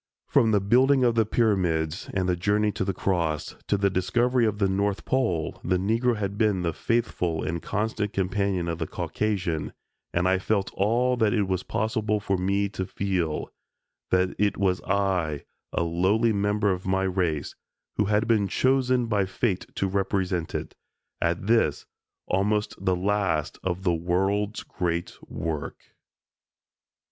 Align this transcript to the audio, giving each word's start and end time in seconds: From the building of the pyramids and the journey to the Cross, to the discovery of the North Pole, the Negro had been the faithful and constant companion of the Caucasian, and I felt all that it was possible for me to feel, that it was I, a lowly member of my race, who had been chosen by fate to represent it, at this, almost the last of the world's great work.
From 0.25 0.49
the 0.49 0.59
building 0.59 1.03
of 1.03 1.13
the 1.13 1.27
pyramids 1.27 2.09
and 2.15 2.27
the 2.27 2.35
journey 2.35 2.71
to 2.71 2.83
the 2.83 2.91
Cross, 2.91 3.55
to 3.67 3.77
the 3.77 3.91
discovery 3.91 4.47
of 4.47 4.57
the 4.57 4.67
North 4.67 5.05
Pole, 5.05 5.61
the 5.63 5.77
Negro 5.77 6.17
had 6.17 6.39
been 6.39 6.63
the 6.63 6.73
faithful 6.73 7.43
and 7.43 7.61
constant 7.61 8.11
companion 8.11 8.67
of 8.67 8.79
the 8.79 8.87
Caucasian, 8.87 9.73
and 10.11 10.27
I 10.27 10.39
felt 10.39 10.73
all 10.73 11.17
that 11.17 11.35
it 11.35 11.43
was 11.47 11.61
possible 11.61 12.19
for 12.19 12.35
me 12.35 12.67
to 12.69 12.87
feel, 12.87 13.51
that 14.09 14.33
it 14.39 14.57
was 14.57 14.81
I, 14.87 15.43
a 15.71 15.83
lowly 15.83 16.33
member 16.33 16.71
of 16.71 16.87
my 16.87 17.03
race, 17.03 17.53
who 17.97 18.05
had 18.05 18.27
been 18.27 18.47
chosen 18.47 19.05
by 19.05 19.27
fate 19.27 19.67
to 19.75 19.87
represent 19.87 20.55
it, 20.55 20.73
at 21.21 21.45
this, 21.45 21.85
almost 22.25 22.73
the 22.83 22.95
last 22.95 23.59
of 23.63 23.83
the 23.83 23.93
world's 23.93 24.63
great 24.63 25.15
work. 25.29 25.93